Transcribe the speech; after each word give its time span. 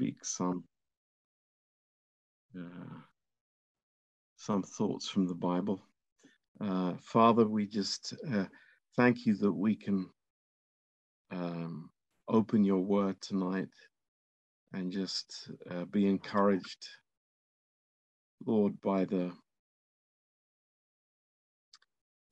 speak 0.00 0.24
some 0.24 0.64
uh, 2.58 2.94
some 4.36 4.62
thoughts 4.62 5.08
from 5.08 5.26
the 5.28 5.34
Bible. 5.34 5.82
Uh, 6.60 6.94
Father, 7.02 7.46
we 7.46 7.66
just 7.66 8.14
uh, 8.34 8.46
thank 8.96 9.26
you 9.26 9.36
that 9.36 9.52
we 9.52 9.76
can 9.76 10.06
um, 11.32 11.90
open 12.28 12.64
your 12.64 12.80
word 12.80 13.20
tonight 13.20 13.68
and 14.72 14.92
just 14.92 15.50
uh, 15.70 15.84
be 15.86 16.06
encouraged, 16.08 16.86
Lord, 18.46 18.80
by 18.82 19.04
the 19.04 19.32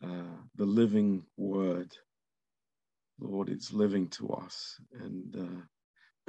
uh, 0.04 0.36
the 0.56 0.66
living 0.66 1.24
word. 1.36 1.92
Lord, 3.20 3.50
it's 3.50 3.72
living 3.72 4.08
to 4.10 4.30
us 4.30 4.76
and 5.00 5.64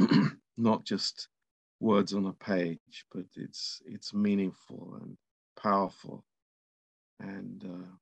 uh, 0.02 0.08
not 0.60 0.86
just 0.86 1.30
words 1.82 2.14
on 2.14 2.28
a 2.28 2.34
page, 2.34 3.06
but 3.14 3.26
it's 3.38 3.82
it's 3.88 4.14
meaningful 4.14 4.98
and 5.02 5.18
powerful. 5.62 6.26
And 7.20 7.64
uh, 7.66 7.96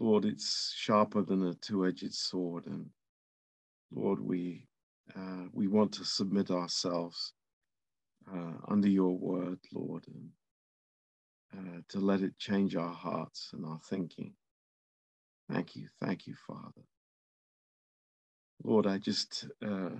Lord, 0.00 0.24
it's 0.26 0.74
sharper 0.76 1.22
than 1.22 1.46
a 1.48 1.54
two-edged 1.54 2.14
sword. 2.14 2.66
And 2.66 2.86
Lord, 3.92 4.20
we 4.20 4.66
uh, 5.16 5.46
we 5.52 5.68
want 5.68 5.92
to 5.94 6.04
submit 6.04 6.50
ourselves 6.50 7.34
uh, 8.32 8.54
under 8.68 8.88
Your 8.88 9.16
word, 9.16 9.58
Lord, 9.72 10.04
and 10.08 10.30
uh, 11.56 11.80
to 11.90 12.00
let 12.00 12.22
it 12.22 12.38
change 12.38 12.76
our 12.76 12.94
hearts 12.94 13.50
and 13.54 13.64
our 13.66 13.80
thinking. 13.88 14.34
Thank 15.52 15.76
you, 15.76 15.88
thank 16.02 16.26
you, 16.26 16.34
Father. 16.46 16.82
Lord, 18.64 18.86
I 18.86 18.98
just 18.98 19.46
uh, 19.64 19.90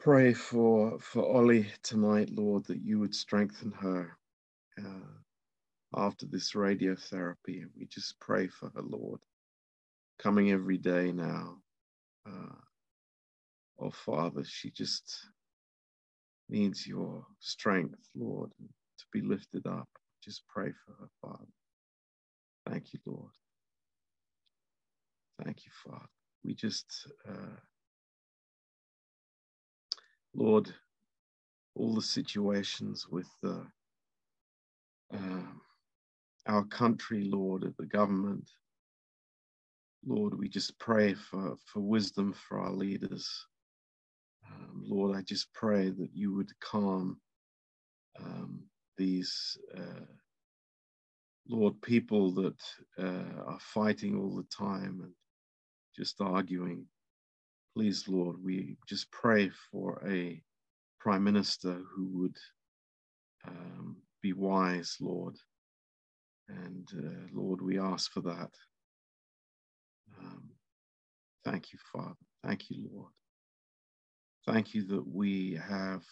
pray 0.00 0.34
for 0.34 0.98
for 1.00 1.24
Ollie 1.26 1.70
tonight, 1.82 2.30
Lord, 2.32 2.66
that 2.66 2.82
you 2.82 3.00
would 3.00 3.14
strengthen 3.14 3.72
her 3.72 4.18
uh, 4.78 5.34
after 5.96 6.26
this 6.26 6.52
radiotherapy. 6.54 7.64
We 7.78 7.86
just 7.90 8.20
pray 8.20 8.48
for 8.48 8.70
her, 8.70 8.82
Lord, 8.82 9.20
coming 10.18 10.52
every 10.52 10.78
day 10.78 11.12
now. 11.12 11.58
Uh, 12.28 12.56
oh, 13.80 13.90
Father, 13.90 14.44
she 14.44 14.70
just 14.70 15.28
needs 16.50 16.86
your 16.86 17.26
strength, 17.40 18.00
Lord, 18.16 18.50
to 18.60 19.06
be 19.12 19.22
lifted 19.22 19.66
up. 19.66 19.88
Just 20.24 20.44
pray 20.48 20.72
for 20.86 20.92
her, 21.00 21.08
Father. 21.22 21.46
Thank 22.68 22.92
you, 22.94 23.00
Lord. 23.06 23.32
Thank 25.44 25.66
you, 25.66 25.72
Father. 25.84 26.06
We 26.44 26.54
just 26.54 26.86
uh, 27.28 27.56
Lord, 30.34 30.72
all 31.76 31.94
the 31.94 32.02
situations 32.02 33.06
with 33.10 33.28
uh, 33.44 33.62
uh, 35.14 35.42
our 36.46 36.64
country, 36.66 37.24
Lord, 37.24 37.72
the 37.78 37.86
government. 37.86 38.50
Lord, 40.06 40.38
we 40.38 40.48
just 40.48 40.78
pray 40.78 41.14
for, 41.14 41.56
for 41.66 41.80
wisdom 41.80 42.34
for 42.48 42.60
our 42.60 42.72
leaders. 42.72 43.46
Um, 44.48 44.82
Lord, 44.86 45.16
I 45.16 45.22
just 45.22 45.52
pray 45.54 45.90
that 45.90 46.10
you 46.14 46.34
would 46.34 46.50
calm 46.60 47.20
um, 48.20 48.64
these, 48.98 49.58
uh, 49.76 50.06
Lord, 51.48 51.80
people 51.82 52.32
that 52.34 52.60
uh, 52.98 53.42
are 53.46 53.60
fighting 53.60 54.18
all 54.18 54.36
the 54.36 54.46
time 54.56 55.00
and 55.02 55.12
just 55.96 56.20
arguing 56.20 56.86
please, 57.78 58.08
Lord, 58.08 58.34
we 58.42 58.76
just 58.88 59.08
pray 59.12 59.52
for 59.70 60.02
a 60.04 60.42
prime 60.98 61.22
minister 61.22 61.80
who 61.94 62.08
would 62.18 62.36
um, 63.46 63.98
be 64.20 64.32
wise, 64.32 64.96
Lord. 65.00 65.36
And 66.48 66.88
uh, 66.92 67.28
Lord, 67.32 67.62
we 67.62 67.78
ask 67.78 68.10
for 68.10 68.22
that. 68.22 68.50
Um, 70.18 70.50
thank 71.44 71.72
you, 71.72 71.78
Father. 71.92 72.16
Thank 72.44 72.68
you, 72.68 72.88
Lord. 72.92 73.12
Thank 74.44 74.74
you 74.74 74.84
that 74.88 75.06
we 75.06 75.60
have 75.68 76.02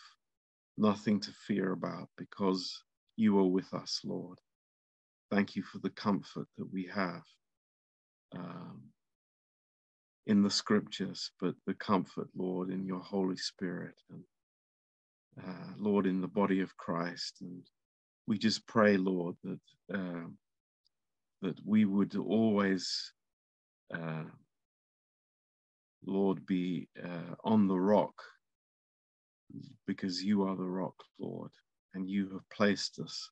nothing 0.78 1.18
to 1.18 1.32
fear 1.48 1.72
about 1.72 2.08
because 2.16 2.80
you 3.16 3.40
are 3.40 3.48
with 3.48 3.74
us, 3.74 4.02
Lord. 4.04 4.38
Thank 5.32 5.56
you 5.56 5.64
for 5.64 5.78
the 5.78 5.90
comfort 5.90 6.46
that 6.58 6.72
we 6.72 6.88
have. 6.94 7.24
Um, 8.36 8.82
in 10.26 10.42
the 10.42 10.50
scriptures, 10.50 11.32
but 11.40 11.54
the 11.66 11.74
comfort, 11.74 12.28
Lord, 12.36 12.70
in 12.70 12.86
your 12.86 13.00
Holy 13.00 13.36
Spirit 13.36 13.94
and 14.10 14.22
uh, 15.42 15.72
Lord, 15.78 16.06
in 16.06 16.20
the 16.20 16.28
body 16.28 16.60
of 16.60 16.76
Christ. 16.76 17.38
And 17.42 17.62
we 18.26 18.38
just 18.38 18.66
pray, 18.66 18.96
Lord, 18.96 19.36
that 19.44 19.60
uh, 19.94 20.28
that 21.42 21.56
we 21.66 21.84
would 21.86 22.16
always, 22.16 23.12
uh, 23.94 24.24
Lord, 26.06 26.46
be 26.46 26.88
uh, 27.02 27.34
on 27.44 27.68
the 27.68 27.78
rock 27.80 28.14
because 29.86 30.22
you 30.22 30.44
are 30.44 30.56
the 30.56 30.64
rock, 30.64 30.96
Lord, 31.20 31.50
and 31.94 32.08
you 32.10 32.30
have 32.32 32.48
placed 32.50 33.00
us 33.00 33.30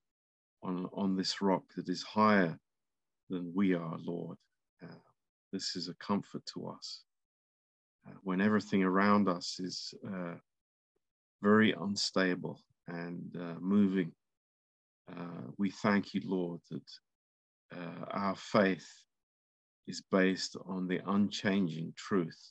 on 0.62 0.88
on 0.94 1.16
this 1.16 1.42
rock 1.42 1.64
that 1.76 1.88
is 1.88 2.02
higher 2.02 2.58
than 3.30 3.52
we 3.54 3.74
are, 3.74 3.98
Lord. 4.04 4.38
This 5.54 5.76
is 5.76 5.88
a 5.88 5.94
comfort 6.04 6.42
to 6.54 6.66
us. 6.66 7.04
Uh, 8.08 8.14
when 8.24 8.40
everything 8.40 8.82
around 8.82 9.28
us 9.28 9.60
is 9.60 9.94
uh, 10.04 10.34
very 11.44 11.72
unstable 11.80 12.60
and 12.88 13.36
uh, 13.40 13.54
moving, 13.60 14.10
uh, 15.08 15.46
we 15.56 15.70
thank 15.70 16.12
you, 16.12 16.22
Lord, 16.24 16.60
that 16.72 16.90
uh, 17.72 18.04
our 18.10 18.34
faith 18.34 18.88
is 19.86 20.02
based 20.10 20.56
on 20.66 20.88
the 20.88 21.00
unchanging 21.06 21.94
truth 21.96 22.50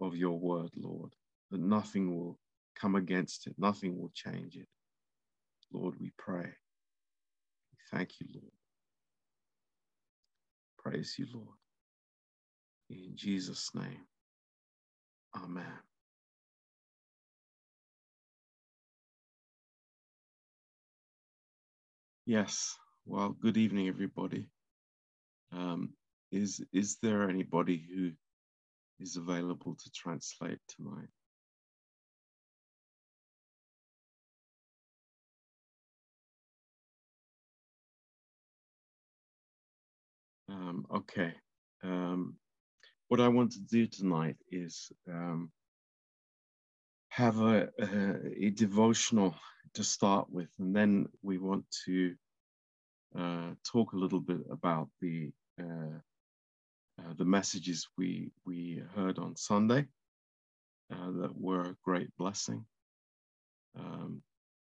of 0.00 0.14
your 0.14 0.38
word, 0.38 0.70
Lord, 0.76 1.12
that 1.50 1.60
nothing 1.60 2.16
will 2.16 2.38
come 2.76 2.94
against 2.94 3.48
it, 3.48 3.56
nothing 3.58 3.98
will 3.98 4.12
change 4.14 4.54
it. 4.54 4.68
Lord, 5.72 5.96
we 6.00 6.12
pray. 6.16 6.46
We 6.46 7.78
thank 7.90 8.20
you, 8.20 8.28
Lord. 8.34 8.52
Praise 10.78 11.16
you, 11.18 11.26
Lord. 11.34 11.59
In 12.90 13.12
Jesus' 13.16 13.70
name, 13.74 14.06
Amen. 15.36 15.64
Yes, 22.26 22.76
well, 23.06 23.30
good 23.40 23.56
evening, 23.58 23.88
everybody. 23.88 24.46
Um, 25.52 25.94
is 26.32 26.62
is 26.72 26.98
there 27.02 27.28
anybody 27.30 27.84
who 27.94 28.12
is 29.00 29.16
available 29.16 29.76
to 29.76 29.90
translate 29.94 30.58
tonight? 30.68 31.08
Um, 40.50 40.86
okay. 40.94 41.34
Um, 41.84 42.36
what 43.10 43.20
I 43.20 43.26
want 43.26 43.50
to 43.52 43.60
do 43.60 43.88
tonight 43.88 44.36
is 44.52 44.92
um, 45.08 45.50
have 47.08 47.40
a, 47.40 47.68
a, 47.80 48.46
a, 48.46 48.50
devotional 48.50 49.34
to 49.74 49.82
start 49.82 50.30
with, 50.30 50.48
and 50.60 50.74
then 50.74 51.08
we 51.20 51.38
want 51.38 51.64
to 51.86 52.14
uh, 53.18 53.50
talk 53.64 53.92
a 53.92 53.96
little 53.96 54.20
bit 54.20 54.42
about 54.48 54.88
the 55.00 55.32
uh, 55.60 55.98
uh, 57.00 57.14
the 57.18 57.24
messages 57.24 57.88
we 57.98 58.30
we 58.46 58.80
heard 58.94 59.18
on 59.18 59.34
Sunday 59.34 59.86
uh, 60.92 61.10
that 61.20 61.36
were 61.36 61.62
a 61.62 61.76
great 61.84 62.16
blessing. 62.16 62.64
Um, 63.76 64.22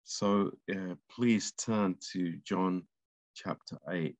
so 0.05 0.51
uh, 0.75 0.95
please 1.15 1.53
turn 1.53 1.97
to 2.13 2.39
John 2.43 2.85
chapter 3.35 3.77
eight 3.91 4.17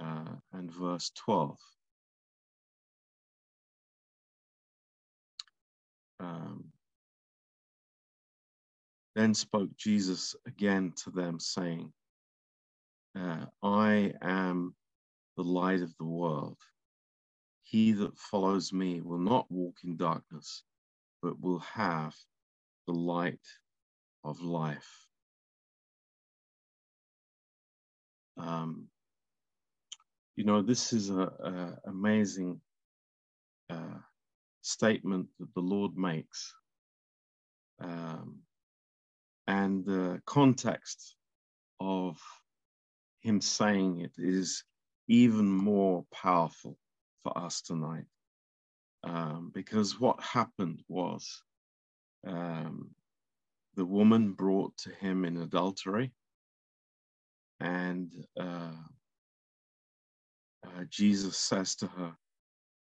uh, 0.00 0.34
and 0.52 0.72
verse 0.72 1.12
twelve. 1.14 1.58
Um, 6.20 6.66
then 9.16 9.34
spoke 9.34 9.76
Jesus 9.76 10.36
again 10.46 10.92
to 11.04 11.10
them, 11.10 11.40
saying, 11.40 11.92
uh, 13.18 13.46
I 13.62 14.14
am 14.22 14.74
the 15.36 15.44
light 15.44 15.82
of 15.82 15.94
the 15.98 16.04
world. 16.06 16.58
He 17.64 17.92
that 17.92 18.18
follows 18.18 18.72
me 18.72 19.00
will 19.02 19.18
not 19.20 19.50
walk 19.50 19.78
in 19.84 19.96
darkness, 19.96 20.64
but 21.22 21.40
will 21.40 21.60
have 21.60 22.14
the 22.86 22.94
light 22.94 23.46
of 24.24 24.40
life. 24.42 25.06
Um, 28.38 28.88
you 30.36 30.44
know, 30.44 30.62
this 30.62 30.92
is 30.92 31.10
an 31.10 31.76
amazing 31.86 32.60
uh, 33.70 33.98
statement 34.62 35.28
that 35.38 35.52
the 35.54 35.60
Lord 35.60 35.96
makes. 35.96 36.54
Um, 37.80 38.40
and 39.46 39.84
the 39.84 40.20
context 40.26 41.16
of 41.80 42.18
him 43.20 43.40
saying 43.40 44.00
it 44.00 44.12
is 44.18 44.64
even 45.08 45.46
more 45.46 46.04
powerful 46.12 46.76
for 47.22 47.36
us 47.36 47.62
tonight. 47.62 48.04
Um, 49.04 49.50
because 49.54 49.98
what 50.00 50.20
happened 50.20 50.82
was 50.88 51.42
um, 52.26 52.90
the 53.76 53.84
woman 53.84 54.32
brought 54.32 54.76
to 54.78 54.90
him 54.90 55.24
in 55.24 55.36
adultery, 55.38 56.12
and 57.60 58.12
uh, 58.38 58.72
uh, 60.66 60.84
Jesus 60.90 61.36
says 61.36 61.76
to 61.76 61.86
her 61.86 62.12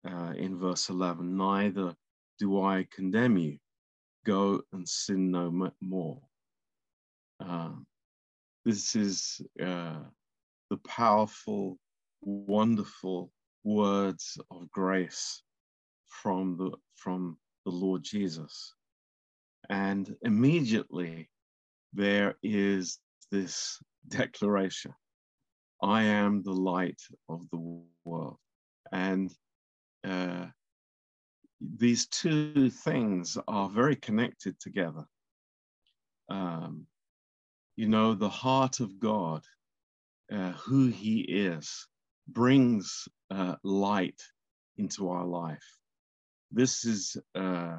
uh, 0.08 0.34
in 0.38 0.58
verse 0.58 0.90
11, 0.90 1.38
Neither 1.38 1.96
do 2.40 2.62
I 2.62 2.88
condemn 2.92 3.38
you, 3.38 3.58
go 4.26 4.62
and 4.74 4.88
sin 4.88 5.32
no 5.32 5.72
more. 5.82 6.22
Um, 7.40 7.86
this 8.66 8.96
is 8.96 9.42
uh, 9.64 10.00
the 10.70 10.78
powerful, 10.88 11.78
wonderful 12.22 13.32
words 13.64 14.38
of 14.50 14.70
grace 14.72 15.44
from 16.08 16.58
the 16.58 16.72
from 16.96 17.38
the 17.66 17.72
Lord 17.72 18.04
Jesus. 18.04 18.74
And 19.70 20.16
immediately 20.24 21.30
there 21.94 22.36
is 22.44 23.00
this 23.32 23.80
declaration 24.08 24.94
I 25.82 26.04
am 26.04 26.44
the 26.44 26.54
light 26.54 27.02
of 27.28 27.50
the 27.50 27.82
world. 28.06 28.38
And 28.92 29.32
uh, 30.04 30.48
these 31.78 32.08
two 32.08 32.70
things 32.70 33.38
are 33.48 33.70
very 33.70 33.96
connected 33.96 34.60
together. 34.60 35.06
Um, 36.30 36.88
you 37.76 37.88
know, 37.88 38.14
the 38.14 38.30
heart 38.30 38.80
of 38.80 39.00
God, 39.00 39.44
uh, 40.32 40.52
who 40.52 40.88
He 40.88 41.22
is, 41.22 41.88
brings 42.28 43.08
uh, 43.30 43.56
light 43.64 44.22
into 44.78 45.10
our 45.10 45.26
life. 45.26 45.66
This 46.52 46.86
is, 46.86 47.18
uh, 47.36 47.78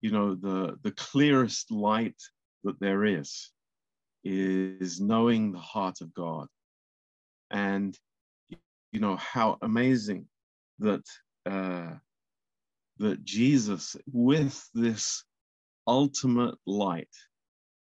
you 0.00 0.10
know, 0.10 0.34
the, 0.34 0.78
the 0.82 0.92
clearest 0.92 1.70
light 1.70 2.20
that 2.64 2.78
there 2.80 3.04
is, 3.04 3.50
is 4.24 5.00
knowing 5.00 5.52
the 5.52 5.58
heart 5.58 6.00
of 6.02 6.12
God. 6.14 6.48
And, 7.50 7.98
you 8.92 9.00
know, 9.00 9.16
how 9.16 9.58
amazing 9.62 10.26
that, 10.78 11.02
uh, 11.46 11.94
that 12.98 13.24
Jesus, 13.24 13.96
with 14.12 14.68
this 14.74 15.24
ultimate 15.86 16.56
light, 16.66 17.08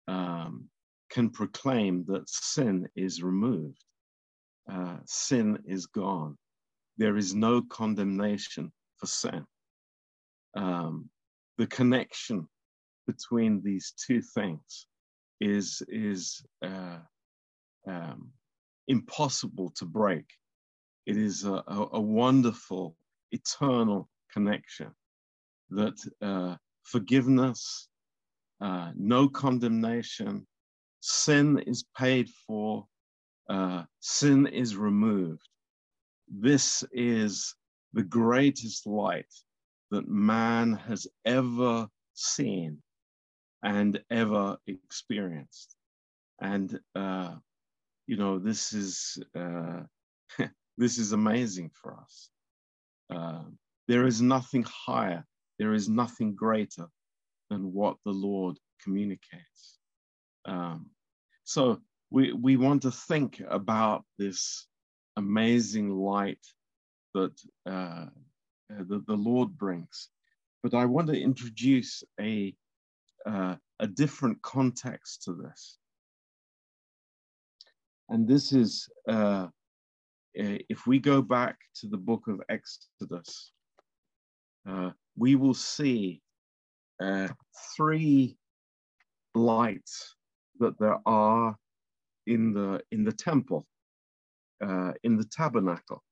um, 0.09 0.69
can 1.11 1.31
proclaim 1.31 2.05
that 2.09 2.29
sin 2.29 2.89
is 2.97 3.23
removed, 3.23 3.83
uh, 4.71 4.97
sin 5.07 5.59
is 5.67 5.87
gone. 5.87 6.37
There 6.99 7.17
is 7.17 7.35
no 7.35 7.63
condemnation 7.63 8.73
for 8.99 9.07
sin. 9.07 9.47
Um, 10.57 11.11
the 11.59 11.67
connection 11.67 12.49
between 13.07 13.63
these 13.63 13.93
two 14.07 14.23
things 14.23 14.87
is 15.41 15.83
is 15.89 16.43
uh, 16.65 16.99
um, 17.87 18.31
impossible 18.89 19.71
to 19.77 19.85
break. 19.85 20.25
It 21.07 21.17
is 21.17 21.45
a, 21.45 21.63
a, 21.67 21.89
a 21.95 22.01
wonderful, 22.01 22.97
eternal 23.33 24.09
connection 24.33 24.91
that 25.71 25.99
uh, 26.23 26.57
forgiveness, 26.85 27.89
uh, 28.61 28.93
no 28.97 29.29
condemnation, 29.29 30.47
sin 31.01 31.59
is 31.67 31.85
paid 31.97 32.29
for, 32.47 32.87
uh, 33.49 33.85
sin 34.01 34.47
is 34.47 34.77
removed. 34.77 35.49
This 36.29 36.85
is 36.93 37.55
the 37.93 38.03
greatest 38.03 38.87
light 38.87 39.33
that 39.91 40.09
man 40.09 40.73
has 40.75 41.07
ever 41.25 41.89
seen 42.15 42.83
and 43.63 44.01
ever 44.11 44.57
experienced. 44.67 45.77
And, 46.41 46.79
uh, 46.95 47.37
you 48.07 48.17
know, 48.17 48.39
this 48.39 48.73
is, 48.73 49.19
uh, 49.35 49.83
this 50.77 50.99
is 50.99 51.13
amazing 51.13 51.71
for 51.81 51.95
us. 51.95 52.31
Uh, 53.11 53.45
there 53.89 54.07
is 54.07 54.21
nothing 54.21 54.65
higher, 54.65 55.25
there 55.59 55.75
is 55.75 55.89
nothing 55.89 56.35
greater 56.35 56.87
than 57.51 57.73
what 57.73 57.97
the 58.05 58.13
Lord 58.13 58.59
communicates. 58.83 59.79
Um, 60.45 60.91
so 61.45 61.81
we, 62.11 62.33
we 62.33 62.57
want 62.57 62.83
to 62.83 62.91
think 62.91 63.43
about 63.49 64.05
this 64.19 64.67
amazing 65.17 65.91
light 65.91 66.45
that, 67.15 67.33
uh, 67.67 68.07
that 68.71 69.07
the 69.07 69.15
Lord 69.15 69.57
brings. 69.57 70.09
But 70.63 70.75
I 70.75 70.85
want 70.85 71.09
to 71.09 71.21
introduce 71.21 72.03
a, 72.21 72.55
uh, 73.25 73.57
a 73.81 73.87
different 73.87 74.43
context 74.43 75.23
to 75.25 75.33
this. 75.35 75.79
And 78.09 78.29
this 78.29 78.53
is, 78.53 78.89
uh, 79.09 79.49
if 80.37 80.87
we 80.87 80.99
go 80.99 81.23
back 81.23 81.57
to 81.77 81.87
the 81.87 81.97
book 81.97 82.29
of 82.29 82.41
Exodus, 82.49 83.53
uh, 84.69 84.91
we 85.17 85.35
will 85.37 85.55
see 85.55 86.21
uh, 87.01 87.29
three 87.77 88.37
lights 89.35 90.15
that 90.59 90.79
there 90.79 90.99
are 91.07 91.57
in 92.27 92.53
the 92.53 92.81
in 92.91 93.05
the 93.05 93.13
temple, 93.13 93.67
uh, 94.65 94.93
in 95.05 95.17
the 95.17 95.25
tabernacle, 95.25 96.03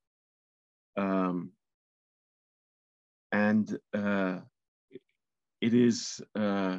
um, 0.97 1.51
and 3.33 3.79
uh, 3.93 4.39
it 5.61 5.75
is 5.75 6.21
uh, 6.39 6.79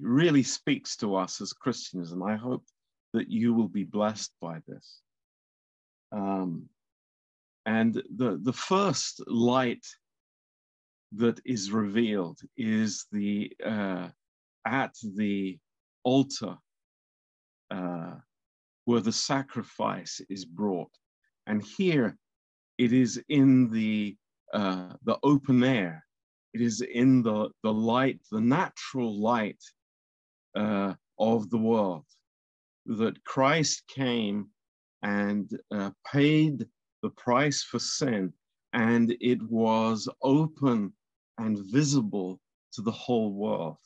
really 0.00 0.42
speaks 0.42 0.96
to 0.96 1.16
us 1.16 1.40
as 1.40 1.52
Christians, 1.52 2.12
and 2.12 2.22
I 2.22 2.36
hope 2.36 2.64
that 3.12 3.28
you 3.30 3.54
will 3.54 3.68
be 3.68 3.84
blessed 3.84 4.32
by 4.40 4.60
this. 4.66 5.00
Um, 6.12 6.68
and 7.66 7.94
the 8.16 8.40
the 8.42 8.52
first 8.52 9.22
light 9.26 9.84
that 11.12 11.40
is 11.44 11.70
revealed 11.70 12.38
is 12.56 13.06
the 13.12 13.52
uh, 13.64 14.08
at 14.66 14.94
the 15.16 15.58
altar 16.04 16.56
uh, 17.70 18.14
where 18.84 19.00
the 19.00 19.12
sacrifice 19.12 20.20
is 20.28 20.44
brought. 20.44 20.90
And 21.46 21.62
here 21.62 22.16
it 22.78 22.92
is 22.92 23.22
in 23.28 23.70
the, 23.70 24.16
uh, 24.54 24.94
the 25.04 25.18
open 25.22 25.62
air, 25.62 26.04
it 26.54 26.62
is 26.62 26.80
in 26.80 27.22
the, 27.22 27.50
the 27.62 27.72
light, 27.72 28.20
the 28.30 28.40
natural 28.40 29.20
light 29.20 29.62
uh, 30.56 30.94
of 31.18 31.50
the 31.50 31.58
world, 31.58 32.06
that 32.86 33.22
Christ 33.24 33.82
came 33.88 34.48
and 35.02 35.58
uh, 35.70 35.90
paid 36.10 36.66
the 37.02 37.10
price 37.10 37.62
for 37.62 37.78
sin, 37.78 38.32
and 38.72 39.16
it 39.20 39.42
was 39.42 40.08
open 40.22 40.92
and 41.38 41.58
visible 41.70 42.40
to 42.72 42.82
the 42.82 42.90
whole 42.90 43.32
world. 43.32 43.78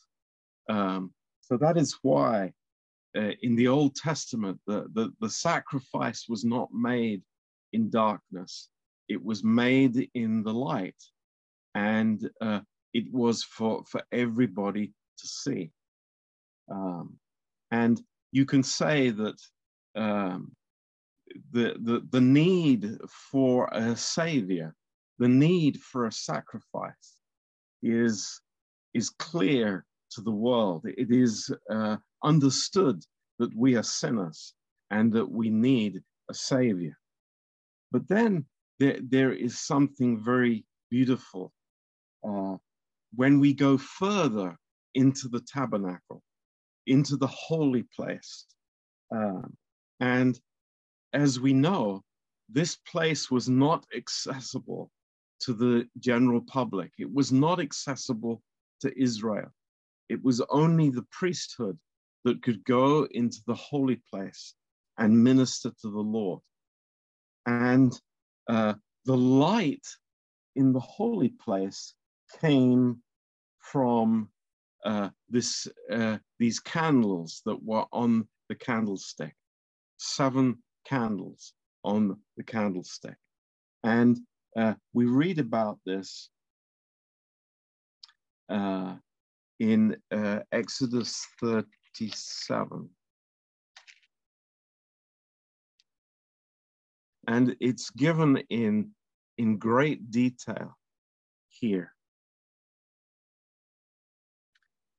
Um, 0.69 1.13
so 1.41 1.57
that 1.59 1.77
is 1.77 1.99
why 2.03 2.53
uh, 3.17 3.33
in 3.43 3.57
the 3.57 3.69
Old 3.69 3.95
Testament, 3.95 4.59
the, 4.67 4.87
the, 4.95 5.13
the 5.21 5.29
sacrifice 5.29 6.27
was 6.29 6.45
not 6.45 6.69
made 6.73 7.23
in 7.73 7.91
darkness, 7.91 8.69
it 9.09 9.23
was 9.23 9.45
made 9.45 10.09
in 10.15 10.43
the 10.43 10.53
light. 10.53 11.03
And 11.75 12.29
uh, 12.41 12.61
it 12.93 13.05
was 13.13 13.43
for, 13.43 13.85
for 13.89 14.03
everybody 14.13 14.93
to 15.19 15.27
see. 15.27 15.71
Um, 16.71 17.15
and 17.71 18.01
you 18.31 18.45
can 18.45 18.63
say 18.63 19.11
that 19.11 19.39
um, 19.95 20.53
the, 21.53 21.77
the, 21.83 22.07
the 22.11 22.21
need 22.21 22.99
for 23.09 23.69
a 23.73 23.97
savior, 23.97 24.75
the 25.19 25.29
need 25.29 25.81
for 25.81 26.07
a 26.07 26.13
sacrifice 26.13 27.19
is, 27.83 28.41
is 28.95 29.11
clear 29.11 29.85
to 30.13 30.21
the 30.21 30.31
world. 30.31 30.85
It 30.85 31.11
is 31.11 31.51
uh, 31.71 31.97
understood 32.23 33.03
that 33.39 33.55
we 33.57 33.77
are 33.77 33.83
sinners 33.83 34.55
and 34.91 35.13
that 35.13 35.31
we 35.31 35.51
need 35.51 36.03
a 36.31 36.35
savior. 36.35 36.97
But 37.91 38.09
then 38.09 38.47
there, 38.79 38.99
there 39.03 39.33
is 39.33 39.61
something 39.61 40.23
very 40.23 40.65
beautiful 40.91 41.53
uh, 42.27 42.57
when 43.15 43.41
we 43.41 43.53
go 43.53 43.79
further 43.79 44.57
into 44.95 45.29
the 45.29 45.41
tabernacle, 45.41 46.23
into 46.87 47.17
the 47.17 47.27
holy 47.27 47.85
place. 47.95 48.47
Um, 49.15 49.57
and 50.01 50.39
as 51.13 51.41
we 51.41 51.53
know, 51.53 52.03
this 52.49 52.77
place 52.77 53.31
was 53.31 53.49
not 53.49 53.85
accessible 53.97 54.91
to 55.41 55.53
the 55.53 55.89
general 55.99 56.41
public. 56.41 56.93
It 56.99 57.13
was 57.13 57.33
not 57.33 57.61
accessible 57.61 58.43
to 58.81 59.01
Israel. 59.01 59.51
It 60.09 60.23
was 60.23 60.41
only 60.51 60.91
the 60.91 61.07
priesthood 61.11 61.79
that 62.25 62.43
could 62.43 62.65
go 62.65 63.09
into 63.11 63.39
the 63.47 63.55
holy 63.55 64.01
place 64.11 64.55
and 64.99 65.25
minister 65.25 65.71
to 65.83 65.91
the 65.91 66.01
Lord. 66.01 66.41
And 67.47 67.99
uh, 68.49 68.75
the 69.05 69.17
light 69.17 69.87
in 70.55 70.73
the 70.73 70.81
holy 70.81 71.31
place 71.31 71.95
came 72.41 73.03
from 73.59 74.29
uh, 74.85 75.11
this 75.29 75.67
uh, 75.91 76.19
these 76.39 76.61
candles 76.61 77.43
that 77.47 77.63
were 77.63 77.87
on 77.93 78.29
the 78.49 78.55
candlestick, 78.55 79.35
seven 79.99 80.59
candles 80.85 81.53
on 81.85 82.17
the 82.37 82.45
candlestick, 82.45 83.17
and 83.83 84.19
uh, 84.57 84.75
we 84.93 85.07
read 85.07 85.39
about 85.39 85.79
this 85.87 86.31
uh, 88.49 88.95
in 89.61 89.97
uh, 90.11 90.41
Exodus 90.53 91.27
37. 91.41 92.89
And 97.29 97.57
it's 97.61 97.91
given 97.91 98.43
in, 98.51 98.91
in 99.39 99.59
great 99.59 100.11
detail 100.11 100.77
here. 101.49 101.95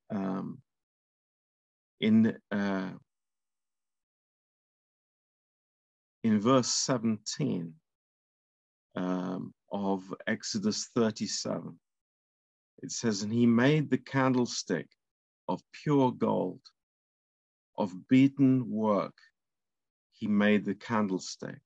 Um, 0.10 0.60
in 2.00 2.38
in 6.24 6.40
verse 6.40 6.68
17 6.68 7.74
um, 8.96 9.54
of 9.72 10.02
Exodus 10.28 10.90
37. 10.96 11.78
It 12.82 12.92
says, 12.92 13.24
And 13.24 13.32
he 13.32 13.46
made 13.46 13.90
the 13.90 13.98
candlestick 13.98 14.88
of 15.48 15.62
pure 15.72 16.12
gold, 16.12 16.62
of 17.78 18.08
beaten 18.08 18.70
work. 18.70 19.16
He 20.12 20.28
made 20.28 20.66
the 20.66 20.76
candlestick. 20.76 21.60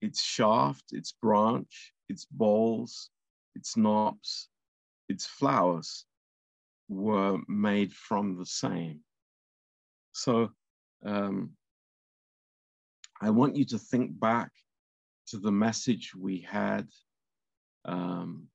Its 0.00 0.22
shaft, 0.22 0.84
its 0.92 1.12
branch, 1.12 1.92
its 2.08 2.26
bowls, 2.30 3.10
its 3.54 3.76
knobs, 3.76 4.48
its 5.08 5.26
flowers 5.26 6.04
were 6.88 7.38
made 7.48 7.92
from 7.92 8.36
the 8.36 8.46
same. 8.46 9.00
So 10.12 10.50
um, 11.04 11.56
I 13.20 13.30
want 13.30 13.56
you 13.56 13.64
to 13.66 13.78
think 13.78 14.18
back 14.18 14.50
to 15.28 15.38
the 15.38 15.52
message 15.52 16.12
we 16.14 16.40
had 16.40 16.88
um, 17.84 18.48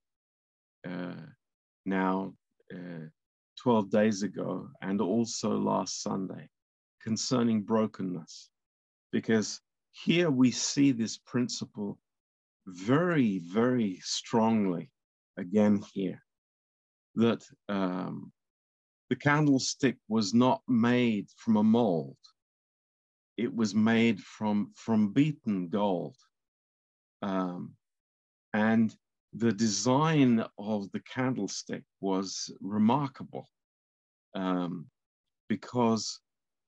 uh, 0.87 1.15
now 1.85 2.33
uh, 2.73 3.07
12 3.61 3.89
days 3.89 4.23
ago 4.23 4.69
and 4.81 5.01
also 5.01 5.57
last 5.57 6.01
Sunday 6.01 6.49
concerning 7.01 7.61
brokenness. 7.61 8.49
Because 9.11 9.59
here 9.91 10.31
we 10.31 10.51
see 10.51 10.91
this 10.91 11.17
principle 11.17 11.97
very, 12.67 13.39
very 13.39 13.99
strongly 14.03 14.89
again 15.37 15.83
here 15.93 16.21
that 17.15 17.43
um, 17.67 18.31
the 19.09 19.15
candlestick 19.15 19.97
was 20.07 20.33
not 20.33 20.61
made 20.67 21.27
from 21.35 21.57
a 21.57 21.63
mold. 21.63 22.15
It 23.41 23.55
was 23.55 23.73
made 23.73 24.19
from, 24.21 24.71
from 24.75 25.13
beaten 25.13 25.67
gold. 25.67 26.15
Um, 27.23 27.73
and 28.53 28.95
the 29.33 29.51
design 29.51 30.45
of 30.59 30.91
the 30.91 30.99
candlestick 31.01 31.83
was 32.01 32.53
remarkable 32.61 33.47
um, 34.35 34.85
because 35.49 36.19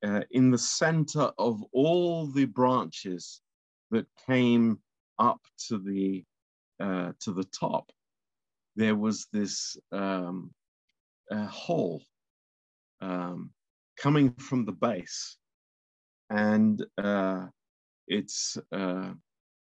uh, 0.04 0.22
in 0.32 0.50
the 0.50 0.58
center 0.58 1.32
of 1.38 1.64
all 1.74 2.26
the 2.26 2.46
branches 2.46 3.42
that 3.92 4.08
came 4.28 4.80
up 5.20 5.42
to 5.68 5.78
the 5.78 6.24
uh, 6.80 7.12
to 7.20 7.32
the 7.32 7.46
top, 7.46 7.92
there 8.76 8.96
was 8.96 9.28
this 9.32 9.78
um, 9.92 10.52
hole 11.32 12.02
um, 13.00 13.52
coming 13.98 14.34
from 14.34 14.66
the 14.66 14.72
base, 14.72 15.38
and 16.34 16.84
uh, 16.98 17.46
it's 18.08 18.58
uh, 18.72 19.12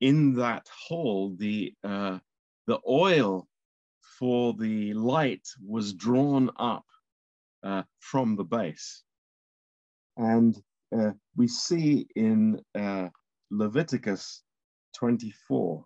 in 0.01 0.35
that 0.35 0.67
hole, 0.87 1.35
the 1.37 1.75
uh, 1.83 2.19
the 2.69 2.79
oil 2.89 3.49
for 4.19 4.55
the 4.55 4.95
light 4.95 5.47
was 5.67 5.93
drawn 5.95 6.51
up 6.57 6.85
uh, 7.65 7.83
from 7.99 8.37
the 8.37 8.45
base, 8.45 9.03
and 10.17 10.57
uh, 10.97 11.11
we 11.37 11.49
see 11.49 12.07
in 12.15 12.61
uh, 12.79 13.09
Leviticus 13.51 14.43
24. 14.97 15.85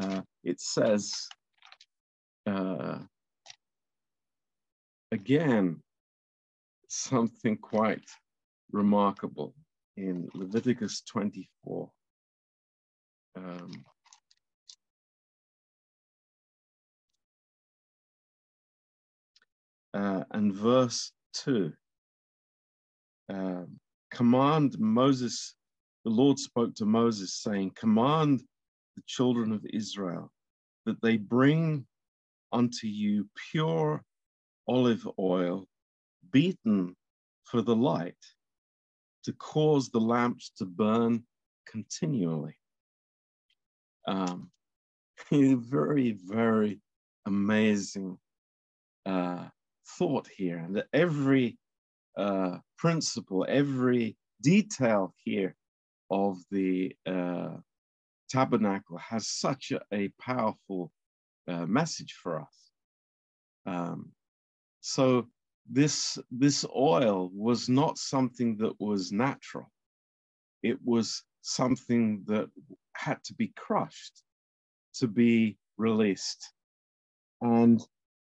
Uh, 0.00 0.22
it 0.44 0.60
says 0.60 1.26
again 5.10 5.82
something 6.88 7.56
quite 7.56 8.04
remarkable 8.72 9.54
in 9.96 10.28
Leviticus 10.34 11.02
24. 11.02 11.90
Um, 13.36 13.70
uh, 19.94 20.24
and 20.32 20.52
verse 20.52 21.12
2 21.34 21.72
uh, 23.32 23.64
command 24.10 24.76
Moses, 24.78 25.54
the 26.04 26.10
Lord 26.10 26.38
spoke 26.38 26.74
to 26.76 26.86
Moses, 26.86 27.34
saying, 27.42 27.72
Command 27.76 28.42
the 28.96 29.02
children 29.06 29.52
of 29.52 29.64
Israel 29.72 30.32
that 30.86 31.00
they 31.02 31.16
bring 31.18 31.86
unto 32.52 32.86
you 32.86 33.28
pure 33.50 34.02
olive 34.66 35.06
oil, 35.18 35.66
beaten 36.30 36.96
for 37.44 37.62
the 37.62 37.76
light 37.76 38.14
to 39.24 39.32
cause 39.34 39.90
the 39.90 40.00
lamps 40.00 40.50
to 40.58 40.64
burn 40.64 41.24
continually. 41.66 42.56
Um, 44.06 44.50
very, 45.30 46.16
very 46.24 46.80
amazing 47.26 48.18
uh, 49.06 49.48
thought 49.98 50.28
here, 50.34 50.58
and 50.58 50.82
every 50.92 51.58
uh, 52.16 52.58
principle, 52.76 53.46
every 53.48 54.16
detail 54.42 55.14
here 55.24 55.54
of 56.10 56.38
the 56.50 56.94
uh, 57.06 57.56
tabernacle 58.30 58.98
has 58.98 59.28
such 59.28 59.72
a, 59.72 59.80
a 59.92 60.10
powerful 60.20 60.92
uh, 61.48 61.66
message 61.66 62.14
for 62.22 62.40
us. 62.40 62.70
Um, 63.66 64.12
so 64.80 65.26
this 65.70 66.18
this 66.30 66.64
oil 66.74 67.30
was 67.34 67.68
not 67.68 67.98
something 67.98 68.56
that 68.58 68.74
was 68.80 69.12
natural. 69.12 69.70
It 70.62 70.78
was 70.84 71.24
something 71.42 72.24
that 72.26 72.48
had 72.94 73.22
to 73.24 73.34
be 73.34 73.52
crushed 73.56 74.22
to 74.94 75.06
be 75.06 75.56
released. 75.76 76.52
And 77.40 77.80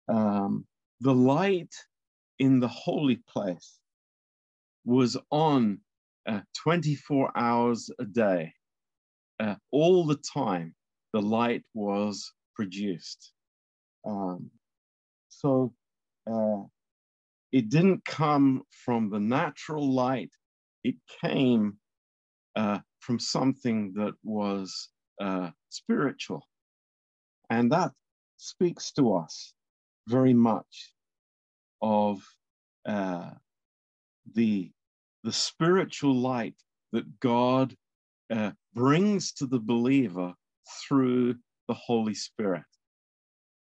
um, 0.09 0.67
the 1.01 1.15
light 1.15 1.75
in 2.39 2.61
the 2.61 2.69
holy 2.69 3.17
place 3.29 3.79
was 4.85 5.17
on 5.31 5.81
uh, 6.27 6.41
24 6.63 7.37
hours 7.37 7.91
a 7.99 8.05
day. 8.05 8.53
Uh, 9.41 9.57
all 9.71 10.07
the 10.07 10.21
time 10.35 10.75
the 11.13 11.21
light 11.21 11.63
was 11.75 12.33
produced. 12.55 13.33
Um, 14.07 14.51
so 15.29 15.73
uh, 16.31 16.63
it 17.53 17.69
didn't 17.69 18.05
come 18.05 18.63
from 18.71 19.11
the 19.11 19.21
natural 19.21 19.93
light, 19.95 20.31
it 20.83 20.97
came 21.23 21.77
uh, 22.57 22.79
from 23.01 23.19
something 23.19 23.93
that 23.95 24.15
was 24.25 24.89
uh, 25.21 25.51
spiritual. 25.69 26.49
And 27.51 27.71
that 27.73 27.93
speaks 28.39 28.93
to 28.93 29.15
us 29.15 29.53
very 30.09 30.33
much 30.33 30.93
of 31.83 32.21
uh, 32.87 33.31
the, 34.35 34.71
the 35.23 35.33
spiritual 35.33 36.17
light 36.17 36.55
that 36.93 37.21
God 37.21 37.77
uh, 38.33 38.53
brings 38.75 39.33
to 39.35 39.47
the 39.47 39.61
believer 39.61 40.33
through 40.89 41.35
the 41.69 41.75
Holy 41.75 42.15
Spirit. 42.15 42.65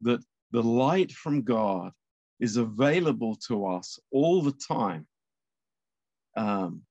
That 0.01 0.23
the 0.51 0.63
light 0.63 1.11
from 1.11 1.43
God 1.43 1.91
is 2.39 2.57
available 2.57 3.35
to 3.47 3.65
us 3.65 3.99
all 4.11 4.41
the 4.41 4.53
time. 4.67 5.07
Um, 6.35 6.83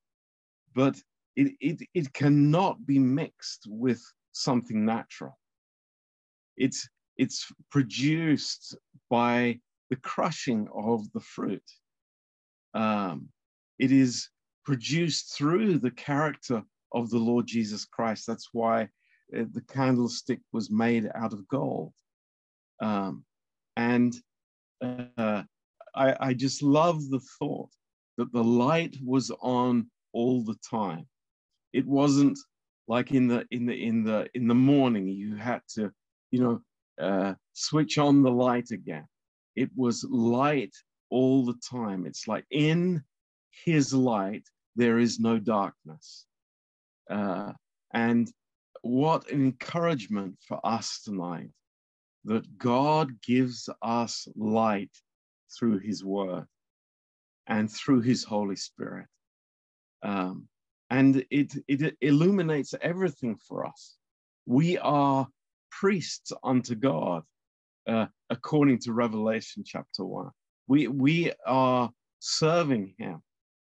but 0.74 0.96
it, 1.36 1.52
it, 1.60 1.88
it 1.94 2.12
cannot 2.12 2.84
be 2.86 2.98
mixed 2.98 3.66
with 3.68 4.02
something 4.32 4.84
natural. 4.84 5.38
It's, 6.56 6.88
it's 7.16 7.46
produced 7.70 8.76
by 9.08 9.60
the 9.90 9.96
crushing 9.96 10.68
of 10.74 11.10
the 11.12 11.20
fruit. 11.20 11.62
Um, 12.74 13.28
it 13.78 13.92
is 13.92 14.28
produced 14.64 15.36
through 15.36 15.78
the 15.78 15.92
character 15.92 16.62
of 16.92 17.10
the 17.10 17.18
Lord 17.18 17.46
Jesus 17.46 17.84
Christ. 17.84 18.26
That's 18.26 18.48
why 18.52 18.88
uh, 19.36 19.44
the 19.52 19.62
candlestick 19.68 20.40
was 20.52 20.70
made 20.70 21.08
out 21.14 21.32
of 21.32 21.46
gold. 21.48 21.92
Um, 22.80 23.24
and 23.76 24.14
uh, 24.82 25.42
I, 25.94 26.16
I 26.28 26.34
just 26.34 26.62
love 26.62 27.08
the 27.10 27.20
thought 27.38 27.70
that 28.18 28.32
the 28.32 28.44
light 28.44 28.96
was 29.04 29.30
on 29.40 29.90
all 30.12 30.42
the 30.42 30.56
time. 30.68 31.06
It 31.72 31.86
wasn't 31.86 32.38
like 32.88 33.12
in 33.12 33.26
the 33.28 33.44
in 33.50 33.66
the 33.66 33.74
in 33.74 34.04
the 34.04 34.28
in 34.34 34.46
the 34.46 34.54
morning 34.54 35.08
you 35.08 35.34
had 35.36 35.60
to, 35.74 35.90
you 36.30 36.40
know, 36.40 36.60
uh, 37.04 37.34
switch 37.52 37.98
on 37.98 38.22
the 38.22 38.30
light 38.30 38.70
again. 38.70 39.06
It 39.56 39.70
was 39.76 40.04
light 40.08 40.74
all 41.10 41.44
the 41.44 41.58
time. 41.68 42.06
It's 42.06 42.28
like 42.28 42.44
in 42.50 43.02
His 43.64 43.92
light 43.92 44.44
there 44.76 44.98
is 44.98 45.18
no 45.18 45.38
darkness. 45.38 46.26
Uh, 47.10 47.52
and 47.92 48.30
what 48.82 49.30
an 49.30 49.42
encouragement 49.42 50.36
for 50.46 50.60
us 50.64 51.02
tonight 51.04 51.50
that 52.26 52.58
God 52.58 53.20
gives 53.22 53.68
us 53.82 54.28
light 54.36 54.90
through 55.56 55.78
His 55.78 56.04
Word 56.04 56.46
and 57.46 57.70
through 57.70 58.00
His 58.00 58.24
Holy 58.24 58.56
Spirit. 58.56 59.06
Um, 60.02 60.48
and 60.90 61.24
it, 61.30 61.54
it 61.68 61.96
illuminates 62.00 62.74
everything 62.80 63.36
for 63.36 63.64
us. 63.64 63.96
We 64.44 64.76
are 64.78 65.28
priests 65.70 66.32
unto 66.42 66.74
God, 66.74 67.22
uh, 67.88 68.06
according 68.28 68.80
to 68.80 68.92
Revelation 68.92 69.62
chapter 69.64 70.04
1. 70.04 70.30
We, 70.68 70.88
we 70.88 71.32
are 71.46 71.90
serving 72.18 72.94
Him, 72.98 73.22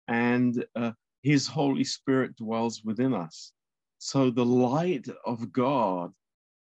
and 0.08 0.66
uh, 0.76 0.92
His 1.22 1.48
Holy 1.48 1.84
Spirit 1.84 2.36
dwells 2.36 2.84
within 2.84 3.14
us. 3.14 3.54
So 4.00 4.32
the 4.32 4.46
light 4.46 5.08
of 5.26 5.52
God 5.52 6.14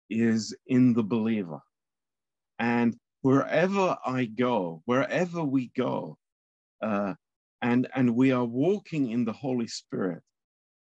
is 0.10 0.56
in 0.68 0.94
the 0.94 1.04
believer. 1.04 1.62
And 2.62 2.96
wherever 3.24 3.98
I 4.06 4.25
go, 4.25 4.84
wherever 4.86 5.44
we 5.44 5.72
go, 5.75 6.20
uh, 6.80 7.15
and, 7.63 7.88
and 7.96 8.15
we 8.15 8.32
are 8.32 8.46
walking 8.46 9.10
in 9.10 9.25
the 9.25 9.34
Holy 9.34 9.65
Spirit, 9.65 10.22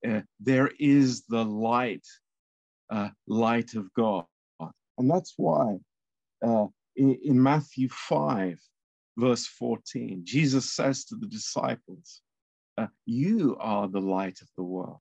uh, 0.07 0.21
there 0.39 0.71
is 0.79 1.25
the 1.31 1.43
light, 1.43 2.07
uh, 2.91 3.09
light 3.27 3.75
of 3.75 3.93
God. 3.95 4.27
And 4.99 5.11
that's 5.11 5.33
why 5.39 5.79
uh, 6.47 6.67
in, 6.95 7.19
in 7.25 7.43
Matthew 7.43 7.89
5, 7.89 8.61
verse 9.17 9.47
14, 9.47 10.21
Jesus 10.25 10.75
says 10.75 11.07
to 11.07 11.17
the 11.17 11.27
disciples, 11.27 12.21
uh, 12.77 12.89
You 13.07 13.57
are 13.59 13.89
the 13.89 14.01
light 14.01 14.43
of 14.43 14.49
the 14.59 14.63
world. 14.63 14.99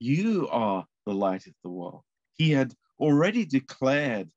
You 0.00 0.48
are 0.50 0.84
the 1.06 1.14
light 1.14 1.46
of 1.46 1.54
the 1.62 1.70
world. 1.70 2.02
He 2.34 2.50
had 2.50 2.74
already 2.98 3.44
declared 3.44 4.28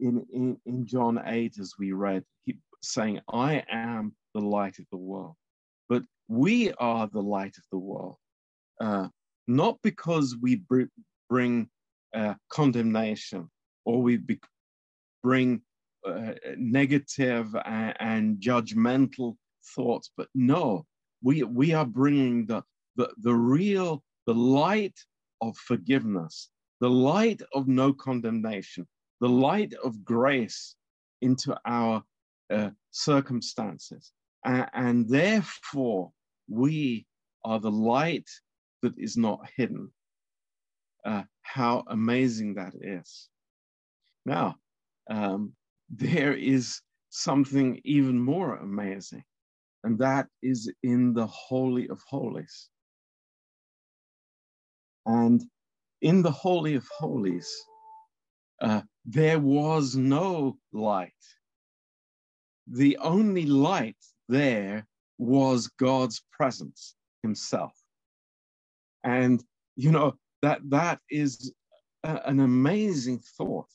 in, 0.00 0.26
in, 0.32 0.56
in 0.66 0.86
John 0.86 1.20
8, 1.24 1.58
as 1.58 1.74
we 1.78 1.92
read, 1.92 2.24
he, 2.44 2.58
saying, 2.82 3.20
I 3.32 3.64
am 3.70 4.14
the 4.34 4.40
light 4.40 4.78
of 4.78 4.86
the 4.90 4.96
world. 4.96 5.34
But 5.88 6.02
we 6.28 6.72
are 6.74 7.08
the 7.08 7.22
light 7.22 7.56
of 7.58 7.64
the 7.70 7.78
world, 7.78 8.16
uh, 8.80 9.08
not 9.46 9.78
because 9.82 10.36
we 10.40 10.56
br- 10.56 10.92
bring 11.28 11.68
uh, 12.14 12.34
condemnation 12.50 13.50
or 13.84 14.02
we 14.02 14.16
be- 14.16 14.40
bring 15.22 15.62
uh, 16.06 16.32
negative 16.56 17.54
and, 17.64 17.94
and, 18.00 18.40
judgmental 18.40 19.36
thoughts, 19.74 20.10
but 20.16 20.28
no, 20.34 20.86
we, 21.22 21.42
we 21.42 21.74
are 21.74 21.84
bringing 21.84 22.46
the, 22.46 22.62
the, 22.96 23.10
the 23.18 23.34
real, 23.34 24.02
the 24.26 24.34
light 24.34 24.98
of 25.42 25.56
forgiveness, 25.58 26.48
the 26.80 26.88
light 26.88 27.42
of 27.52 27.68
no 27.68 27.92
condemnation, 27.92 28.86
the 29.20 29.28
light 29.28 29.74
of 29.84 30.04
grace 30.04 30.74
into 31.20 31.56
our 31.64 32.02
uh, 32.50 32.70
circumstances. 32.90 34.12
Uh, 34.44 34.66
and 34.72 35.08
therefore, 35.08 36.10
we 36.48 37.06
are 37.44 37.60
the 37.60 37.70
light 37.70 38.28
that 38.82 38.98
is 38.98 39.16
not 39.16 39.40
hidden. 39.56 39.90
Uh, 41.04 41.22
how 41.42 41.82
amazing 41.88 42.54
that 42.54 42.74
is. 42.80 43.28
Now, 44.26 44.56
um, 45.10 45.52
there 45.88 46.34
is 46.34 46.80
something 47.08 47.80
even 47.84 48.18
more 48.18 48.56
amazing, 48.56 49.24
and 49.82 49.98
that 49.98 50.28
is 50.42 50.72
in 50.82 51.12
the 51.14 51.26
Holy 51.26 51.88
of 51.88 52.00
Holies. 52.06 52.68
And 55.06 55.42
in 56.02 56.22
the 56.22 56.30
Holy 56.30 56.74
of 56.74 56.86
Holies, 56.96 57.50
uh, 58.60 58.82
there 59.04 59.38
was 59.38 59.96
no 59.96 60.58
light. 60.72 61.12
The 62.66 62.96
only 62.98 63.46
light 63.46 63.96
there 64.28 64.86
was 65.18 65.68
God's 65.78 66.22
presence 66.32 66.94
himself. 67.22 67.72
And, 69.02 69.42
you 69.76 69.90
know, 69.90 70.14
that 70.42 70.60
that 70.70 71.00
is 71.10 71.52
a, 72.04 72.28
an 72.28 72.40
amazing 72.40 73.20
thought 73.36 73.68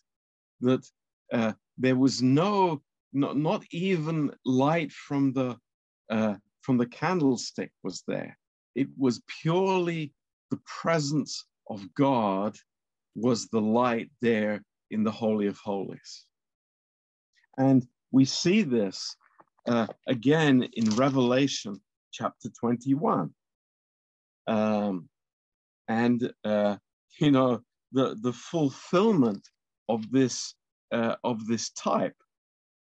that 0.61 0.87
uh, 1.33 1.53
there 1.77 1.95
was 1.95 2.21
no, 2.21 2.81
not, 3.11 3.37
not 3.37 3.63
even 3.71 4.31
light 4.45 4.91
from 4.91 5.33
the, 5.33 5.57
uh, 6.09 6.35
from 6.61 6.77
the 6.77 6.85
candlestick 6.85 7.71
was 7.83 8.03
there. 8.07 8.37
It 8.75 8.87
was 8.97 9.21
purely 9.41 10.13
the 10.51 10.59
presence 10.65 11.45
of 11.69 11.93
God 11.95 12.55
was 13.15 13.47
the 13.47 13.61
light 13.61 14.11
there 14.21 14.61
in 14.91 15.03
the 15.03 15.11
Holy 15.11 15.47
of 15.47 15.57
Holies. 15.57 16.25
And 17.57 17.87
we 18.11 18.25
see 18.25 18.61
this 18.61 19.15
uh, 19.67 19.87
again 20.07 20.67
in 20.73 20.89
Revelation 20.95 21.79
chapter 22.11 22.49
21. 22.59 23.33
Um, 24.47 25.09
and, 25.87 26.31
uh, 26.43 26.77
you 27.19 27.31
know, 27.31 27.61
the, 27.91 28.17
the 28.21 28.33
fulfillment 28.33 29.47
of 29.89 30.09
this, 30.11 30.55
uh, 30.91 31.15
of 31.23 31.45
this 31.47 31.71
type. 31.71 32.15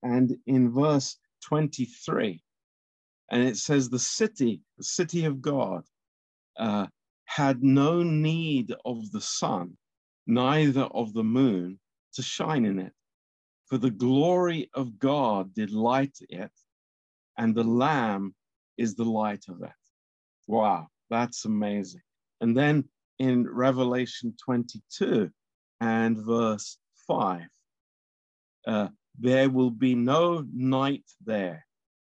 And 0.03 0.35
in 0.47 0.71
verse 0.71 1.17
23, 1.43 2.41
and 3.31 3.43
it 3.43 3.57
says, 3.57 3.89
the 3.89 3.99
city, 3.99 4.61
the 4.77 4.83
city 4.83 5.25
of 5.25 5.41
God, 5.41 5.83
uh, 6.57 6.87
had 7.25 7.63
no 7.63 8.03
need 8.03 8.73
of 8.85 9.11
the 9.11 9.21
sun, 9.21 9.77
neither 10.27 10.83
of 10.83 11.13
the 11.13 11.23
moon 11.23 11.79
to 12.15 12.21
shine 12.21 12.65
in 12.65 12.79
it. 12.79 12.93
For 13.67 13.77
the 13.77 13.91
glory 13.91 14.69
of 14.73 14.99
God 14.99 15.53
did 15.53 15.71
light 15.71 16.17
it, 16.29 16.51
and 17.37 17.55
the 17.55 17.63
Lamb 17.63 18.35
is 18.77 18.95
the 18.95 19.05
light 19.05 19.45
of 19.49 19.61
it. 19.63 19.71
Wow, 20.47 20.87
that's 21.09 21.45
amazing. 21.45 22.01
And 22.41 22.55
then 22.55 22.85
in 23.19 23.47
Revelation 23.47 24.35
22 24.43 25.31
and 25.81 26.17
verse 26.17 26.77
5, 27.07 27.41
uh, 28.67 28.87
there 29.17 29.49
will 29.49 29.71
be 29.71 29.95
no 29.95 30.45
night 30.53 31.05
there, 31.23 31.65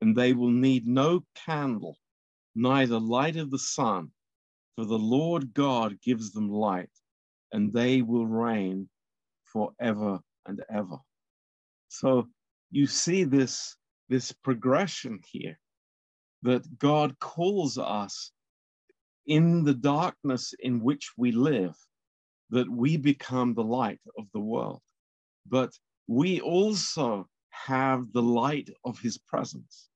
and 0.01 0.17
they 0.17 0.33
will 0.33 0.51
need 0.51 0.87
no 0.87 1.25
candle, 1.47 1.97
neither 2.55 2.99
light 2.99 3.37
of 3.37 3.51
the 3.51 3.59
sun, 3.59 4.11
for 4.77 4.85
the 4.85 4.99
Lord 4.99 5.55
God 5.55 6.01
gives 6.03 6.33
them 6.33 6.51
light, 6.51 6.91
and 7.53 7.73
they 7.73 8.03
will 8.03 8.27
reign 8.27 8.89
forever 9.59 10.21
and 10.47 10.63
ever. 10.73 10.99
So 11.89 12.29
you 12.71 12.87
see 12.87 13.25
this, 13.25 13.77
this 14.09 14.31
progression 14.33 15.21
here 15.33 15.59
that 16.43 16.79
God 16.79 17.19
calls 17.19 17.77
us 17.79 18.31
in 19.27 19.65
the 19.65 19.75
darkness 19.75 20.55
in 20.61 20.81
which 20.81 21.11
we 21.17 21.33
live, 21.33 21.75
that 22.51 22.71
we 22.71 22.97
become 22.97 23.55
the 23.55 23.65
light 23.65 24.01
of 24.17 24.27
the 24.33 24.41
world. 24.41 24.81
But 25.47 25.71
we 26.07 26.41
also 26.41 27.29
have 27.51 28.13
the 28.13 28.23
light 28.23 28.71
of 28.85 29.01
his 29.01 29.19
presence. 29.19 29.89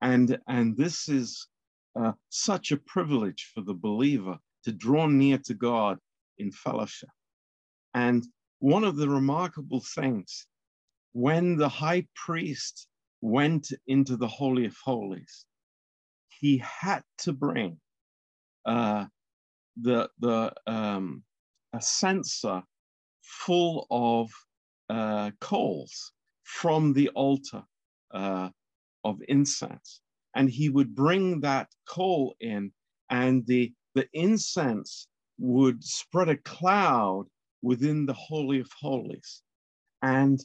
And, 0.00 0.38
and 0.46 0.76
this 0.76 1.08
is 1.08 1.46
uh, 2.00 2.12
such 2.30 2.72
a 2.72 2.78
privilege 2.94 3.50
for 3.54 3.60
the 3.60 3.74
believer 3.74 4.38
to 4.64 4.72
draw 4.72 5.06
near 5.06 5.38
to 5.38 5.54
God 5.54 5.98
in 6.38 6.50
fellowship. 6.50 7.10
And 7.94 8.24
one 8.60 8.84
of 8.84 8.96
the 8.96 9.08
remarkable 9.08 9.80
things 9.80 10.46
when 11.12 11.56
the 11.56 11.68
high 11.68 12.06
priest 12.14 12.86
went 13.20 13.68
into 13.86 14.16
the 14.16 14.28
Holy 14.28 14.66
of 14.66 14.76
Holies, 14.84 15.46
he 16.28 16.58
had 16.58 17.02
to 17.18 17.32
bring 17.32 17.78
uh, 18.64 19.06
the, 19.80 20.08
the 20.18 20.52
um, 20.66 21.22
a 21.72 21.80
censer 21.80 22.62
full 23.22 23.86
of 23.90 24.30
uh, 24.88 25.30
coals 25.40 26.12
from 26.44 26.92
the 26.92 27.08
altar 27.10 27.62
uh, 28.12 28.48
of 29.04 29.20
incense. 29.28 30.00
And 30.34 30.48
he 30.50 30.68
would 30.68 30.94
bring 30.94 31.40
that 31.40 31.68
coal 31.88 32.36
in, 32.40 32.72
and 33.10 33.46
the, 33.46 33.72
the 33.94 34.08
incense 34.12 35.08
would 35.38 35.82
spread 35.82 36.28
a 36.28 36.36
cloud 36.36 37.26
within 37.62 38.06
the 38.06 38.14
Holy 38.14 38.60
of 38.60 38.70
Holies. 38.78 39.42
And, 40.02 40.38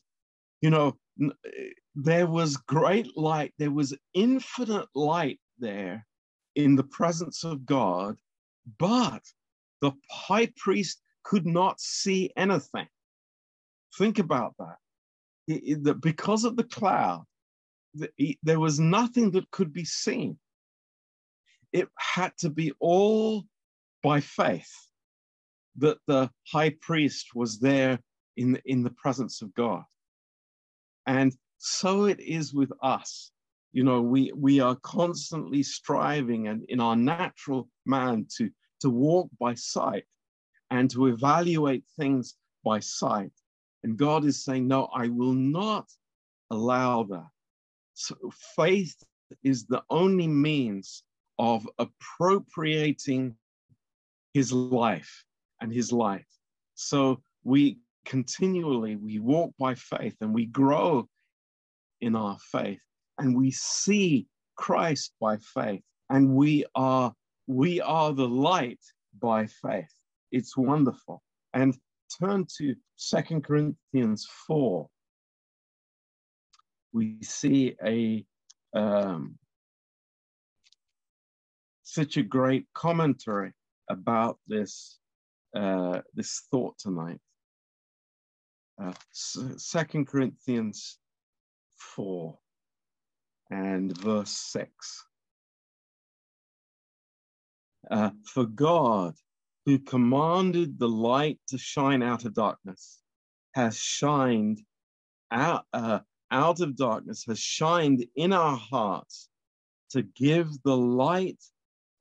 you 0.61 0.69
know, 0.69 0.97
there 1.95 2.27
was 2.27 2.57
great 2.57 3.15
light, 3.15 3.53
there 3.57 3.71
was 3.71 3.95
infinite 4.13 4.87
light 4.95 5.39
there 5.59 6.05
in 6.55 6.75
the 6.75 6.83
presence 6.83 7.43
of 7.43 7.65
God, 7.65 8.17
but 8.79 9.21
the 9.81 9.91
high 10.09 10.51
priest 10.57 11.01
could 11.23 11.45
not 11.45 11.79
see 11.79 12.31
anything. 12.35 12.87
Think 13.97 14.19
about 14.19 14.55
that. 14.57 14.77
It, 15.47 16.01
because 16.01 16.45
of 16.45 16.55
the 16.55 16.63
cloud, 16.63 17.25
there 18.41 18.59
was 18.59 18.79
nothing 18.79 19.31
that 19.31 19.51
could 19.51 19.71
be 19.71 19.85
seen. 19.85 20.39
It 21.71 21.89
had 21.97 22.35
to 22.39 22.49
be 22.49 22.73
all 22.79 23.45
by 24.01 24.19
faith 24.19 24.71
that 25.77 25.97
the 26.07 26.29
high 26.47 26.75
priest 26.81 27.27
was 27.35 27.59
there 27.59 27.99
in, 28.37 28.59
in 28.65 28.83
the 28.83 28.91
presence 28.91 29.41
of 29.41 29.53
God. 29.53 29.83
And 31.05 31.35
so 31.57 32.05
it 32.05 32.19
is 32.19 32.53
with 32.53 32.71
us. 32.81 33.31
You 33.71 33.83
know, 33.83 34.01
we, 34.01 34.31
we 34.35 34.59
are 34.59 34.75
constantly 34.75 35.63
striving 35.63 36.47
and 36.47 36.63
in 36.69 36.79
our 36.79 36.95
natural 36.95 37.69
man 37.85 38.27
to, 38.37 38.49
to 38.81 38.89
walk 38.89 39.29
by 39.39 39.55
sight 39.55 40.05
and 40.69 40.89
to 40.91 41.07
evaluate 41.07 41.83
things 41.97 42.35
by 42.63 42.79
sight. 42.79 43.31
And 43.83 43.97
God 43.97 44.25
is 44.25 44.43
saying, 44.43 44.67
No, 44.67 44.85
I 44.93 45.07
will 45.07 45.33
not 45.33 45.89
allow 46.51 47.03
that. 47.03 47.27
So 47.95 48.15
faith 48.55 48.95
is 49.43 49.65
the 49.65 49.83
only 49.89 50.27
means 50.27 51.03
of 51.39 51.67
appropriating 51.79 53.35
his 54.33 54.51
life 54.51 55.25
and 55.63 55.73
his 55.73 55.91
light. 55.91 56.27
So 56.75 57.23
we 57.43 57.79
continually 58.05 58.97
we 58.97 59.17
walk 59.19 59.53
by 59.57 59.73
faith 59.75 60.15
and 60.19 60.33
we 60.33 60.45
grow 60.45 61.07
in 62.01 62.15
our 62.17 62.37
faith 62.51 62.81
and 63.17 63.35
we 63.35 63.49
see 63.49 64.27
Christ 64.57 65.13
by 65.21 65.37
faith 65.37 65.81
and 66.09 66.35
we 66.35 66.65
are 66.75 67.13
we 67.47 67.79
are 67.81 68.11
the 68.11 68.27
light 68.27 68.81
by 69.19 69.47
faith. 69.47 69.93
It's 70.31 70.57
wonderful. 70.57 71.23
And 71.53 71.77
turn 72.19 72.45
to 72.57 72.75
Second 72.97 73.43
Corinthians 73.45 74.27
4. 74.47 74.87
We 76.91 77.17
see 77.21 77.75
a 77.85 78.25
um, 78.75 79.37
such 81.83 82.17
a 82.17 82.23
great 82.23 82.65
commentary 82.73 83.53
about 83.89 84.39
this 84.47 84.99
uh, 85.55 86.01
this 86.13 86.43
thought 86.51 86.77
tonight. 86.79 87.19
Uh, 88.81 88.93
Second 89.11 90.07
Corinthians 90.07 90.97
4 91.77 92.37
and 93.51 93.95
verse 93.97 94.31
6. 94.31 95.05
Uh, 97.91 98.11
For 98.25 98.45
God 98.45 99.13
who 99.65 99.79
commanded 99.79 100.79
the 100.79 100.89
light 100.89 101.39
to 101.49 101.57
shine 101.57 102.01
out 102.01 102.25
of 102.25 102.33
darkness, 102.33 102.99
has 103.53 103.77
shined 103.77 104.61
out, 105.31 105.65
uh, 105.73 105.99
out 106.31 106.61
of 106.61 106.75
darkness, 106.75 107.25
has 107.27 107.39
shined 107.39 108.05
in 108.15 108.33
our 108.33 108.57
hearts 108.57 109.29
to 109.91 110.01
give 110.01 110.49
the 110.63 110.75
light 110.75 111.41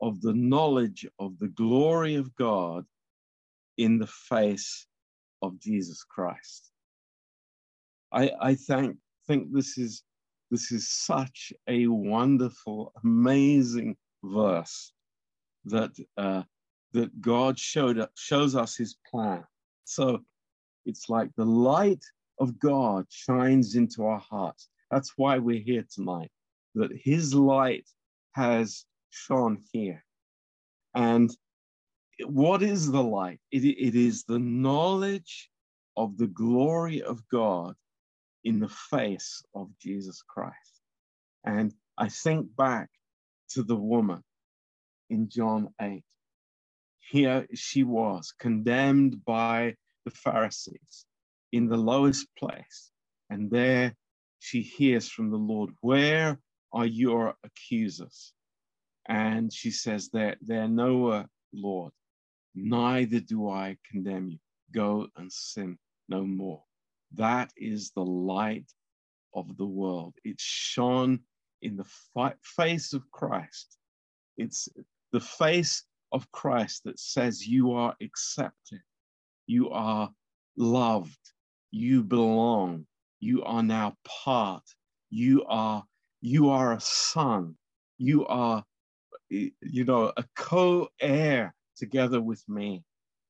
of 0.00 0.20
the 0.20 0.32
knowledge 0.32 1.06
of 1.18 1.38
the 1.38 1.48
glory 1.48 2.16
of 2.16 2.34
God 2.34 2.84
in 3.82 3.98
the 3.98 4.06
face 4.06 4.86
of 5.42 5.58
Jesus 5.58 6.04
Christ. 6.04 6.70
I, 8.12 8.30
I 8.40 8.54
think, 8.54 8.96
think 9.26 9.52
this 9.52 9.78
is 9.78 10.02
this 10.50 10.70
is 10.70 10.90
such 10.90 11.52
a 11.66 11.86
wonderful, 11.86 12.92
amazing 13.02 13.96
verse 14.22 14.92
that 15.64 15.92
uh, 16.18 16.42
that 16.92 17.20
God 17.22 17.58
showed 17.58 18.06
shows 18.16 18.54
us 18.54 18.76
his 18.76 18.96
plan. 19.10 19.44
So 19.84 20.20
it's 20.84 21.08
like 21.08 21.30
the 21.36 21.46
light 21.46 22.04
of 22.38 22.58
God 22.58 23.06
shines 23.08 23.76
into 23.76 24.04
our 24.04 24.18
hearts. 24.18 24.68
That's 24.90 25.14
why 25.16 25.38
we're 25.38 25.62
here 25.62 25.86
tonight, 25.90 26.30
that 26.74 26.90
his 27.02 27.34
light 27.34 27.88
has 28.32 28.84
shone 29.10 29.62
here. 29.72 30.04
And 30.94 31.34
what 32.26 32.62
is 32.62 32.90
the 32.90 33.02
light? 33.02 33.40
It, 33.50 33.64
it 33.64 33.94
is 33.94 34.24
the 34.24 34.38
knowledge 34.38 35.50
of 35.96 36.16
the 36.16 36.26
glory 36.26 37.02
of 37.02 37.26
God 37.28 37.74
in 38.44 38.60
the 38.60 38.68
face 38.68 39.42
of 39.54 39.70
Jesus 39.80 40.22
Christ. 40.22 40.80
And 41.44 41.72
I 41.98 42.08
think 42.08 42.54
back 42.56 42.88
to 43.50 43.62
the 43.62 43.76
woman 43.76 44.22
in 45.10 45.28
John 45.28 45.68
8 45.80 46.02
here 47.12 47.46
she 47.54 47.82
was, 47.82 48.32
condemned 48.38 49.22
by 49.24 49.76
the 50.06 50.10
Pharisees 50.10 51.04
in 51.52 51.68
the 51.68 51.76
lowest 51.76 52.26
place. 52.38 52.90
And 53.28 53.50
there 53.50 53.94
she 54.38 54.62
hears 54.62 55.08
from 55.08 55.30
the 55.30 55.36
Lord, 55.36 55.70
Where 55.80 56.40
are 56.72 56.86
your 56.86 57.34
accusers? 57.44 58.32
And 59.06 59.52
she 59.52 59.70
says, 59.70 60.08
They're, 60.08 60.36
they're 60.40 60.68
nowhere, 60.68 61.26
Lord. 61.52 61.92
Neither 62.54 63.20
do 63.20 63.48
I 63.48 63.76
condemn 63.90 64.28
you. 64.28 64.38
Go 64.72 65.08
and 65.16 65.30
sin 65.32 65.78
no 66.08 66.24
more. 66.24 66.62
That 67.14 67.52
is 67.56 67.90
the 67.90 68.04
light 68.04 68.70
of 69.34 69.56
the 69.56 69.66
world. 69.66 70.14
It's 70.24 70.42
shone 70.42 71.20
in 71.62 71.76
the 71.76 71.86
fi- 72.14 72.34
face 72.42 72.92
of 72.92 73.10
Christ. 73.10 73.76
It's 74.36 74.68
the 75.12 75.20
face 75.20 75.84
of 76.12 76.30
Christ 76.32 76.84
that 76.84 76.98
says 76.98 77.46
you 77.46 77.72
are 77.72 77.94
accepted, 78.02 78.80
you 79.46 79.70
are 79.70 80.10
loved, 80.56 81.32
you 81.70 82.02
belong, 82.02 82.86
you 83.20 83.42
are 83.44 83.62
now 83.62 83.96
part, 84.04 84.64
you 85.10 85.44
are 85.46 85.84
you 86.20 86.50
are 86.50 86.74
a 86.74 86.80
son, 86.80 87.56
you 87.98 88.26
are 88.26 88.64
you 89.30 89.84
know 89.84 90.12
a 90.16 90.24
co-heir 90.36 91.54
together 91.82 92.20
with 92.20 92.48
me. 92.48 92.84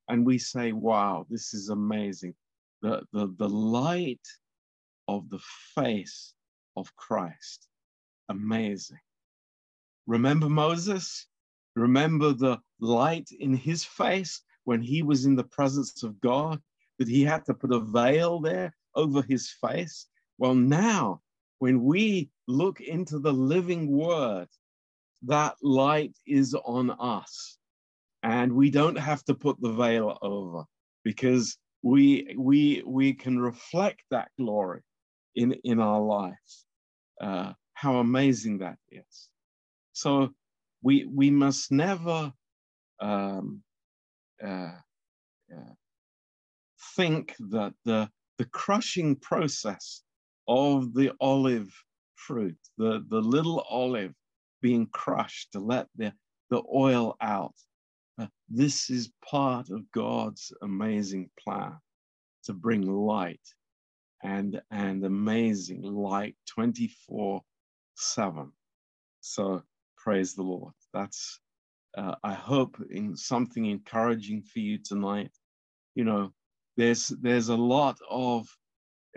And 0.08 0.26
we 0.26 0.36
say, 0.36 0.72
wow, 0.72 1.24
this 1.30 1.54
is 1.54 1.70
amazing. 1.70 2.34
The, 2.82 3.02
the, 3.14 3.34
the 3.38 3.48
light 3.48 4.28
of 5.08 5.30
the 5.30 5.40
face 5.74 6.34
of 6.76 6.94
Christ. 6.96 7.68
Amazing. 8.28 9.00
Remember 10.06 10.50
Moses? 10.50 11.26
Remember 11.76 12.34
the 12.34 12.58
light 12.78 13.30
in 13.40 13.54
his 13.54 13.86
face 13.86 14.42
when 14.64 14.82
he 14.82 15.02
was 15.02 15.24
in 15.24 15.34
the 15.34 15.50
presence 15.58 16.02
of 16.02 16.20
God, 16.20 16.60
that 16.98 17.08
he 17.08 17.22
had 17.24 17.46
to 17.46 17.54
put 17.54 17.72
a 17.72 17.80
veil 17.80 18.38
there 18.38 18.74
over 18.94 19.22
his 19.22 19.50
face? 19.64 20.08
Well, 20.36 20.54
now, 20.54 21.22
when 21.60 21.82
we 21.82 22.28
look 22.46 22.82
into 22.82 23.18
the 23.18 23.32
living 23.32 23.90
word, 23.90 24.48
that 25.22 25.54
light 25.62 26.14
is 26.26 26.54
on 26.54 26.90
us. 27.00 27.56
And 28.22 28.52
we 28.52 28.70
don't 28.70 28.98
have 28.98 29.24
to 29.24 29.34
put 29.34 29.60
the 29.60 29.72
veil 29.72 30.16
over 30.22 30.64
because 31.04 31.56
we, 31.82 32.34
we, 32.38 32.82
we 32.86 33.14
can 33.14 33.38
reflect 33.38 34.02
that 34.10 34.28
glory 34.38 34.82
in, 35.34 35.52
in 35.64 35.80
our 35.80 36.00
lives. 36.00 36.66
Uh, 37.20 37.52
how 37.74 37.96
amazing 37.96 38.58
that 38.58 38.76
is. 38.90 39.28
So 39.92 40.30
we 40.82 41.04
we 41.04 41.30
must 41.30 41.70
never 41.72 42.32
um, 43.00 43.62
uh, 44.44 44.76
uh, 45.52 45.74
think 46.96 47.34
that 47.50 47.74
the 47.84 48.08
the 48.38 48.44
crushing 48.46 49.16
process 49.16 50.02
of 50.48 50.94
the 50.94 51.12
olive 51.20 51.72
fruit, 52.14 52.58
the 52.78 53.04
the 53.08 53.20
little 53.20 53.60
olive 53.68 54.14
being 54.60 54.86
crushed 54.92 55.52
to 55.52 55.58
let 55.58 55.88
the 55.96 56.12
the 56.50 56.62
oil 56.72 57.16
out. 57.20 57.54
Uh, 58.18 58.26
this 58.48 58.90
is 58.90 59.12
part 59.28 59.70
of 59.70 59.90
God's 59.92 60.52
amazing 60.62 61.30
plan 61.42 61.76
to 62.44 62.52
bring 62.52 62.82
light 62.82 63.40
and 64.22 64.60
and 64.70 65.04
amazing 65.04 65.82
light 65.82 66.36
24 66.46 67.42
7 67.94 68.52
so 69.20 69.62
Praise 70.02 70.34
the 70.34 70.42
Lord. 70.42 70.74
That's, 70.92 71.38
uh, 71.96 72.16
I 72.24 72.34
hope, 72.34 72.76
in 72.90 73.16
something 73.16 73.66
encouraging 73.66 74.42
for 74.42 74.58
you 74.58 74.78
tonight. 74.78 75.30
You 75.94 76.02
know, 76.02 76.32
there's 76.76 77.06
there's 77.20 77.48
a 77.48 77.56
lot 77.56 77.98
of 78.10 78.48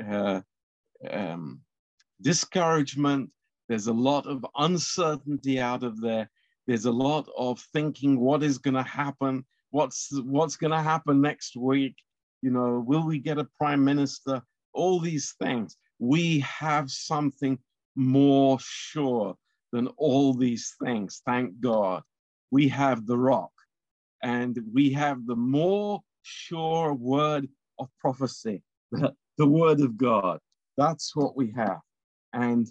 uh, 0.08 0.41
um, 1.10 1.62
discouragement. 2.21 3.31
There's 3.67 3.88
a 3.88 3.93
lot 3.93 4.27
of 4.27 4.45
uncertainty 4.55 5.60
out 5.60 5.84
of 5.84 5.99
there. 5.99 6.29
There's 6.67 6.86
a 6.86 6.91
lot 6.91 7.28
of 7.38 7.60
thinking, 7.73 8.19
what 8.19 8.43
is 8.43 8.58
going 8.58 8.75
to 8.75 8.84
happen? 8.84 9.45
What's 9.69 10.10
what's 10.23 10.58
going 10.58 10.71
to 10.71 10.82
happen 10.82 11.21
next 11.21 11.56
week? 11.56 11.95
You 12.41 12.51
know, 12.51 12.84
will 12.86 13.06
we 13.06 13.19
get 13.19 13.38
a 13.38 13.47
prime 13.60 13.84
minister? 13.84 14.41
All 14.73 14.99
these 14.99 15.36
things. 15.39 15.78
We 15.99 16.39
have 16.39 16.89
something 16.89 17.60
more 17.95 18.58
sure 18.62 19.36
than 19.71 19.88
all 19.97 20.34
these 20.34 20.75
things. 20.84 21.21
Thank 21.25 21.60
God. 21.60 22.04
We 22.51 22.67
have 22.69 23.06
the 23.06 23.17
rock, 23.17 23.51
and 24.23 24.58
we 24.73 24.91
have 24.93 25.25
the 25.25 25.36
more 25.36 26.01
sure 26.23 26.93
word 26.93 27.47
of 27.80 27.89
prophecy, 27.99 28.63
the, 28.91 29.13
the 29.38 29.47
word 29.47 29.82
of 29.82 29.97
God. 29.97 30.39
That's 30.78 31.15
what 31.15 31.38
we 31.38 31.51
have. 31.56 31.80
And 32.34 32.67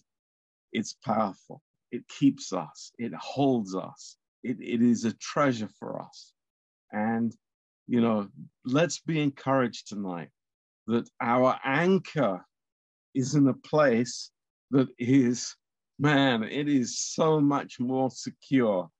it's 0.72 0.94
powerful. 1.04 1.62
It 1.94 2.08
keeps 2.08 2.52
us, 2.52 2.90
it 2.98 3.14
holds 3.14 3.76
us, 3.76 4.16
it, 4.42 4.56
it 4.60 4.82
is 4.82 5.04
a 5.04 5.12
treasure 5.12 5.68
for 5.78 6.02
us. 6.02 6.32
And, 6.90 7.32
you 7.86 8.00
know, 8.00 8.30
let's 8.64 8.98
be 8.98 9.20
encouraged 9.20 9.86
tonight 9.86 10.30
that 10.88 11.08
our 11.20 11.56
anchor 11.64 12.44
is 13.14 13.36
in 13.36 13.46
a 13.46 13.54
place 13.54 14.32
that 14.72 14.88
is, 14.98 15.54
man, 16.00 16.42
it 16.42 16.68
is 16.68 16.98
so 16.98 17.40
much 17.40 17.78
more 17.78 18.10
secure 18.10 18.90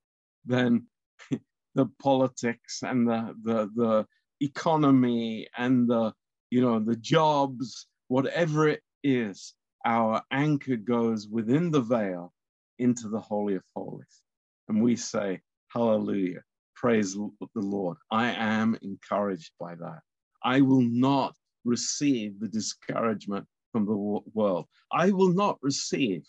than 0.47 0.87
the 1.75 1.87
politics 2.01 2.85
and 2.85 3.09
the, 3.09 3.35
the, 3.43 3.71
the 3.75 4.07
economy 4.41 5.49
and 5.59 5.91
the, 5.91 6.13
you 6.51 6.61
know, 6.61 6.79
the 6.79 6.95
jobs, 6.95 7.89
whatever 8.07 8.69
it 8.69 8.83
is, 9.03 9.53
our 9.85 10.23
anchor 10.31 10.77
goes 10.77 11.27
within 11.27 11.73
the 11.73 11.81
veil 11.81 12.33
into 12.79 13.09
the 13.09 13.21
Holy 13.21 13.57
of 13.57 13.63
Holies. 13.75 14.23
And 14.69 14.83
we 14.83 14.97
say, 14.97 15.41
Hallelujah, 15.73 16.43
praise 16.77 17.15
the 17.15 17.31
Lord. 17.57 17.99
I 18.11 18.33
am 18.33 18.79
encouraged 18.83 19.53
by 19.61 19.75
that. 19.77 20.01
I 20.45 20.61
will 20.61 20.83
not 20.83 21.35
receive 21.65 22.41
the 22.41 22.49
discouragement 22.49 23.47
from 23.73 23.87
the 23.87 23.97
world. 24.35 24.67
I 24.93 25.11
will 25.11 25.33
not 25.35 25.59
receive 25.63 26.25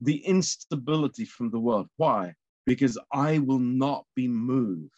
the 0.00 0.18
instability 0.26 1.24
from 1.26 1.50
the 1.50 1.60
world. 1.60 1.88
Why? 1.96 2.34
Because 2.66 2.98
I 3.12 3.38
will 3.40 3.60
not 3.60 4.04
be 4.16 4.28
moved 4.28 4.92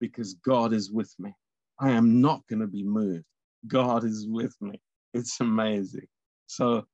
because 0.00 0.34
God 0.34 0.72
is 0.72 0.90
with 0.90 1.14
me. 1.18 1.34
I 1.80 1.90
am 1.90 2.20
not 2.20 2.42
going 2.48 2.60
to 2.60 2.66
be 2.66 2.84
moved. 2.84 3.24
God 3.66 4.04
is 4.04 4.26
with 4.28 4.54
me. 4.60 4.80
It's 5.14 5.40
amazing. 5.40 6.06
So, 6.46 6.84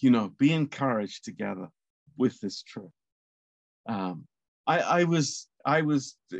you 0.00 0.10
know, 0.10 0.32
be 0.38 0.52
encouraged 0.52 1.24
together 1.24 1.68
with 2.16 2.38
this 2.40 2.62
truth. 2.62 2.90
Um, 3.88 4.26
I, 4.66 4.78
I 4.78 5.04
was 5.04 5.48
I 5.64 5.82
was 5.82 6.16
uh, 6.34 6.38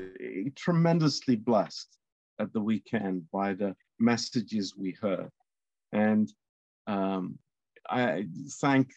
tremendously 0.57 1.37
blessed 1.37 1.99
at 2.39 2.53
the 2.53 2.61
weekend 2.61 3.25
by 3.33 3.55
the 3.55 3.75
messages 3.99 4.75
we 4.77 4.97
heard, 5.01 5.31
and 5.93 6.33
um, 6.87 7.39
I 7.89 8.27
thank 8.61 8.91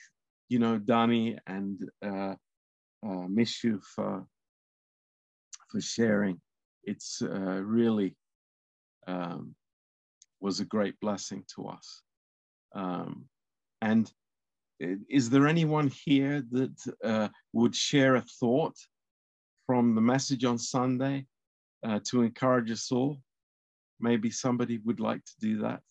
you 0.50 0.60
know 0.60 0.78
Danny 0.78 1.38
and 1.48 1.80
uh, 2.04 2.36
uh, 3.06 3.28
Mishu 3.28 3.82
for 3.84 4.26
for 5.70 5.82
sharing. 5.82 6.42
It's 6.84 7.22
uh, 7.22 7.62
really 7.64 8.16
um, 9.08 9.56
was 10.40 10.60
a 10.60 10.66
great 10.66 11.00
blessing 11.00 11.44
to 11.56 11.68
us. 11.68 12.02
Um, 12.74 13.26
and 13.82 14.12
is 14.80 15.30
there 15.30 15.48
anyone 15.48 15.90
here 16.06 16.44
that 16.52 16.94
uh, 17.04 17.28
would 17.54 17.76
share 17.76 18.16
a 18.16 18.22
thought 18.40 18.76
from 19.68 19.96
the 19.96 20.02
message 20.02 20.46
on 20.46 20.58
Sunday 20.58 21.26
uh, 21.84 22.00
to 22.06 22.22
encourage 22.22 22.72
us 22.72 22.92
all? 22.92 23.18
Maybe 24.00 24.32
somebody 24.32 24.78
would 24.80 25.00
like 25.00 25.24
to 25.26 25.34
do 25.40 25.62
that. 25.62 25.82